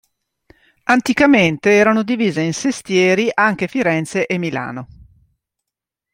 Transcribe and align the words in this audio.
Anticamente 0.85 1.69
erano 1.69 2.01
divise 2.01 2.41
in 2.41 2.53
sestieri 2.55 3.29
anche 3.31 3.67
Firenze 3.67 4.25
e 4.25 4.39
Milano. 4.39 4.87